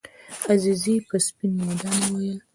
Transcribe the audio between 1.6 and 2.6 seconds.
میدان وویل.